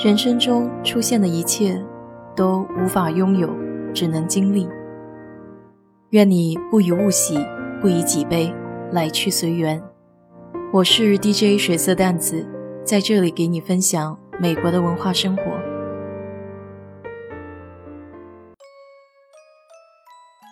[0.00, 1.84] 人生中出现的一切，
[2.36, 3.52] 都无法拥有，
[3.92, 4.68] 只能经历。
[6.10, 7.36] 愿你不以物喜，
[7.80, 8.54] 不以己悲，
[8.92, 9.82] 来去随缘。
[10.72, 12.46] 我是 DJ 水色淡子，
[12.84, 15.42] 在这里给你分享美国的文化生活。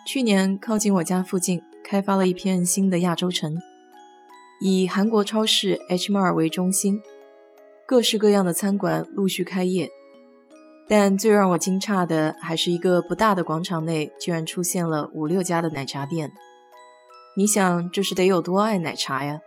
[0.09, 3.57] 去年靠近我家附近开发了一片新的亚洲城，
[4.61, 7.01] 以韩国超市 H m a r 为中心。
[7.89, 9.89] 各式各样的餐馆陆续开业，
[10.89, 16.33] 但最让我惊诧的还是一个不大的广场内居然出现了五六家的奶茶店。
[17.37, 19.39] 你想这是得有多爱奶茶呀？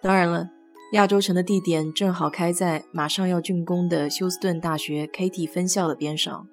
[0.00, 0.48] 当然了，
[0.92, 6.46] 亚洲城的地点正好开在马上要竣工的休斯顿大学 KT 分校的边上，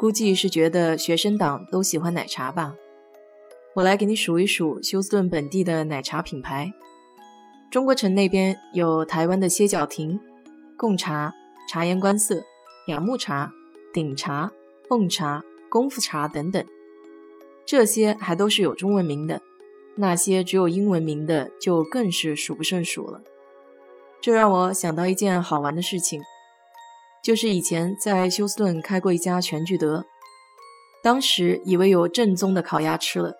[0.00, 2.74] 估计是觉得学生党都喜欢奶茶吧。
[3.76, 6.72] 我来给你数一数休斯顿本地的奶茶品牌。
[7.72, 10.20] 中国城那边有台湾的歇脚亭、
[10.76, 11.32] 贡茶、
[11.70, 12.44] 察言观色、
[12.88, 13.50] 雅木茶、
[13.94, 14.52] 鼎茶、
[14.90, 16.62] 奉茶、功夫茶等等，
[17.64, 19.40] 这些还都是有中文名的，
[19.96, 23.22] 那些只有英文名的就更是数不胜数了。
[24.20, 26.20] 这让我想到一件好玩的事情，
[27.24, 30.04] 就是以前在休斯顿开过一家全聚德，
[31.02, 33.34] 当时以为有正宗的烤鸭吃了，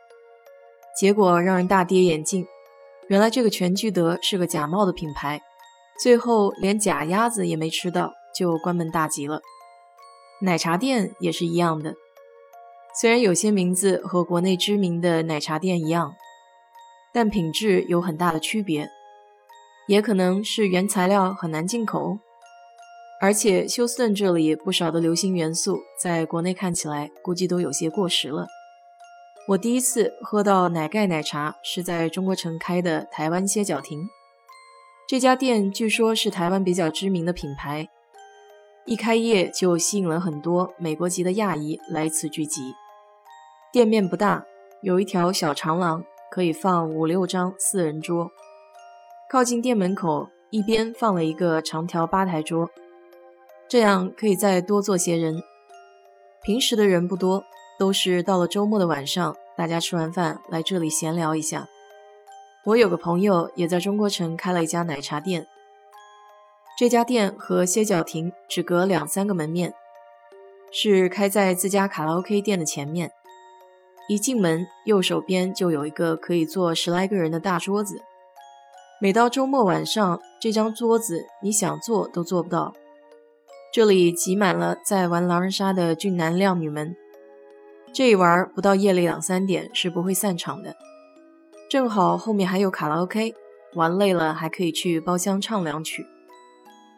[0.99, 2.47] 结果让人大跌眼镜。
[3.13, 5.43] 原来这个全聚德是个假冒的品牌，
[6.01, 9.43] 最后连假鸭子也没吃到，就关门大吉了。
[10.41, 11.95] 奶茶店也是一样的，
[12.99, 16.15] 虽然有些名字和国内知名的奶茶店一样，
[17.13, 18.89] 但品质有很大的区别，
[19.87, 22.17] 也可能是原材料很难进口，
[23.21, 28.47] 而且休斯顿这里不少的流行元素在国内看起来估计都有些过时了。
[29.49, 34.09] 我第一次喝到奶盖奶茶是在中国城开的台湾歇脚亭，
[35.09, 37.89] 这家店据说是台湾比较知名的品牌，
[38.87, 42.73] 一开业就吸引了很多美国籍的亚裔来此聚集。
[43.73, 44.45] 店面不大，
[44.81, 48.31] 有一条小长廊，可以放五六张四人桌。
[49.29, 52.71] 靠近店门口一边放了一个长条吧台桌，
[53.69, 55.43] 这样可以再多坐些人。
[56.45, 57.43] 平时的人不多。
[57.83, 61.67] 都是到了周末的晚上，大家吃完饭来这里闲聊一下。
[62.67, 65.49] 我有个朋友也在中国城开了一家奶茶店，
[66.79, 69.75] 这家店和歇脚亭只隔两三个门面，
[70.71, 73.11] 是开在自家卡拉 OK 店的前面。
[74.09, 78.01] 一进门，右手边就有一个可以坐十来个人的大桌子。
[79.01, 82.75] 每到周末晚上，这张桌子你想坐都坐不到，
[83.73, 86.97] 这里挤满了在玩狼人杀的俊男靓女们。
[87.95, 90.75] 这一玩不到夜里两三点是不会散场的，
[91.69, 93.35] 正好后面还有卡拉 OK，
[93.75, 96.07] 玩累了还可以去包厢唱两曲。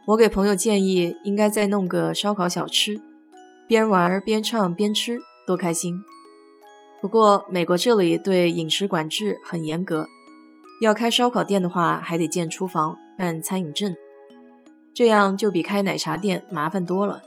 [0.06, 3.00] 我给朋友建议，应该再弄个烧烤小吃，
[3.66, 6.00] 边玩边唱边吃，多开心。
[7.00, 10.06] 不过美国这里对饮食管制很严格，
[10.81, 13.97] 要开烧烤店的话还得建厨房、办餐饮证，
[14.94, 17.21] 这样就比开奶茶店麻烦多了。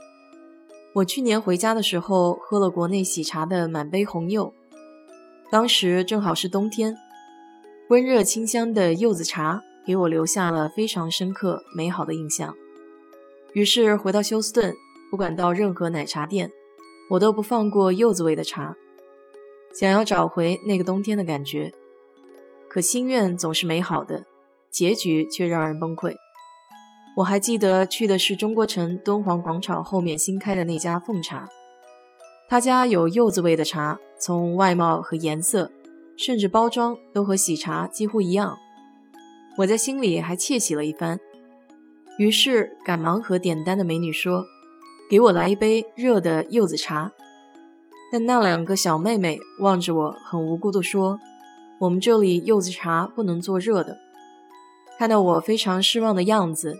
[0.98, 4.52] 我去年回家的时候喝了国内喜茶的满杯红柚，
[5.48, 6.96] 当时正好是冬天，
[7.88, 12.52] 温热清香的柚子茶给我留下了非常深刻美好的印象。
[13.52, 14.74] 于是回到休斯顿，
[15.08, 16.50] 不管到任何奶茶店，
[17.10, 18.74] 我都不放过柚子味的茶，
[19.72, 21.72] 想要找回那个冬天的感觉。
[22.68, 24.24] 可心愿总是美好的，
[24.68, 26.16] 结局却让人崩溃。
[27.18, 31.48] 我还记得去的是中国城敦煌广场后面新开的那家凤茶，
[32.48, 35.72] 他家有柚子味的茶，从外貌和颜色，
[36.16, 38.56] 甚至包装都和喜茶几乎一样。
[39.56, 41.18] 我在心里还窃喜了一番，
[42.18, 44.44] 于是赶忙和点单的美女说
[45.10, 47.10] ：“给我来一杯热的柚子茶。”
[48.12, 51.18] 但那两个小妹妹望着我，很无辜地说
[51.82, 53.98] ：“我们这里柚子茶不能做热的。”
[54.96, 56.76] 看到我非常失望的样子。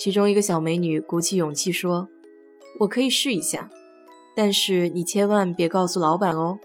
[0.00, 2.08] 其中一个小美女鼓起勇气说
[2.80, 3.68] ：“我可以试一下，
[4.34, 6.58] 但是你千万别告诉老板哦。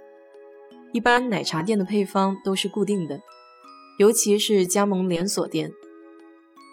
[0.93, 3.19] 一般奶茶店的配方都是固定的，
[3.99, 5.69] 尤其是加盟连锁店，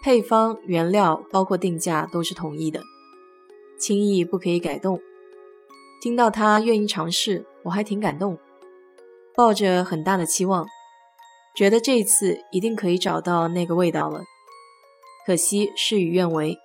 [0.01, 2.81] 配方、原料包括定价都是统一的，
[3.77, 5.01] 轻易不可以改动。”
[6.01, 8.37] 听到她愿意尝试，我还挺感动，
[9.35, 10.65] 抱着很大的期望，
[11.53, 14.23] 觉得这次一定可以找到那个味道了。
[15.25, 16.57] 可惜事与愿违，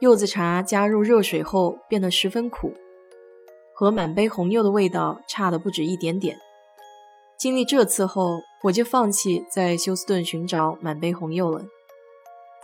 [0.00, 2.72] 柚子茶加入热水后变得十分苦，
[3.74, 6.38] 和满杯红柚的味道差的不止一点点。
[7.38, 11.64] 经历这次后，我就放弃在休斯顿寻找满杯红柚了。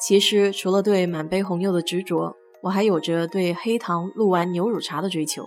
[0.00, 5.46] 其实除了对满杯红柚的执着，我还有着对黑糖鹿丸牛乳茶的追求。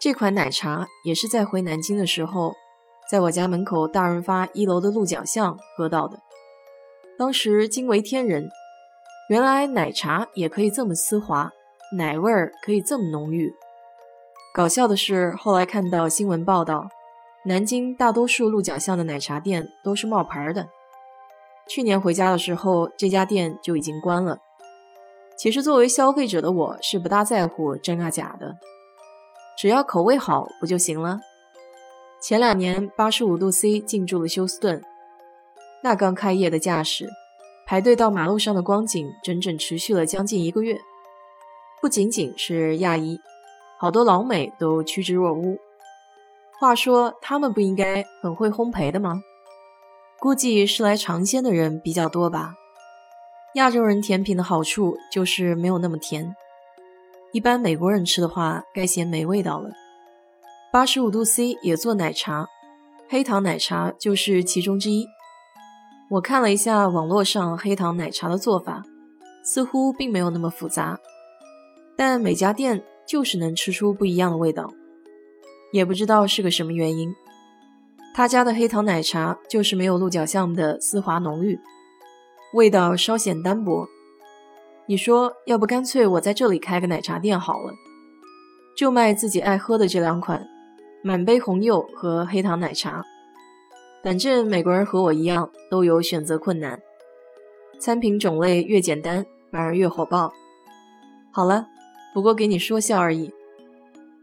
[0.00, 2.54] 这款奶茶也是在回南京的时候，
[3.10, 6.18] 在我家门口大润发一楼的鹿角巷喝到的，
[7.18, 8.48] 当时惊为天人。
[9.28, 11.50] 原来奶茶也可以这么丝滑，
[11.96, 13.52] 奶味儿可以这么浓郁。
[14.54, 16.88] 搞笑的是，后来看到新闻报道，
[17.46, 20.68] 南京大多数鹿角巷的奶茶店都是冒牌的。
[21.66, 24.38] 去年回家的时候，这家店就已经关了。
[25.36, 28.56] 其实作为消费者的我是不大在乎真啊假的，
[29.58, 31.20] 只要口味好不就行了？
[32.20, 34.82] 前两年八十五度 C 进驻了休斯顿，
[35.84, 37.10] 那刚开业的架势。
[37.66, 40.80] 排队到马路上的光景，整整持续了将近一个月。
[41.82, 43.20] 不仅仅是亚裔，
[43.78, 45.58] 好多老美都趋之若鹜。
[46.58, 49.20] 话说，他们不应该很会烘焙的吗？
[50.18, 52.54] 估计是来尝鲜的人比较多吧。
[53.56, 56.34] 亚洲人甜品的好处就是没有那么甜，
[57.32, 59.68] 一般美国人吃的话，该嫌没味道了。
[60.72, 62.48] 八十五度 C 也做奶茶，
[63.08, 65.06] 黑糖奶茶就是其中之一。
[66.10, 68.82] 我看了一下网络上黑糖奶茶的做法，
[69.42, 70.98] 似乎并没有那么复杂，
[71.96, 74.70] 但每家店就是能吃出不一样的味道，
[75.72, 77.12] 也不知道是个什么原因。
[78.14, 81.58] 他家的黑糖奶茶就是没有鹿角巷的丝滑浓郁，
[82.52, 83.88] 味道稍显单薄。
[84.86, 87.72] 你说，要不干脆我在这里开个奶茶店好了，
[88.76, 90.46] 就卖自己爱喝的这两款：
[91.02, 93.02] 满杯红柚和黑糖奶茶。
[94.04, 96.78] 反正美国人和我一样都有选择困难，
[97.80, 100.30] 餐品种类越简单反而越火爆。
[101.32, 101.66] 好了，
[102.12, 103.32] 不过给你说笑而已。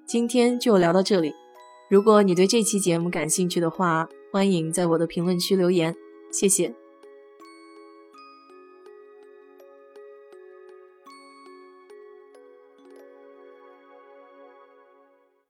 [0.06, 1.34] 今天就聊到这里。
[1.90, 5.96] 如果你对这期节目感兴趣的话，欢迎在我的评论区留言，
[6.32, 6.81] 谢谢。